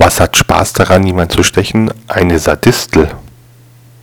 Was 0.00 0.20
hat 0.20 0.36
Spaß 0.36 0.74
daran, 0.74 1.04
jemand 1.04 1.32
zu 1.32 1.42
stechen? 1.42 1.90
Eine 2.06 2.38
Sadistel. 2.38 3.08